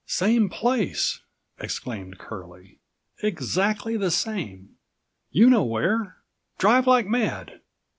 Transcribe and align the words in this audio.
"Same 0.07 0.49
place," 0.49 1.21
exclaimed 1.59 2.17
Curlie, 2.17 2.79
"exactly 3.21 3.97
the 3.97 4.09
same! 4.09 4.77
You 5.29 5.47
know 5.47 5.63
where! 5.63 6.17
Drive 6.57 6.87
like 6.87 7.05
mad!" 7.05 7.61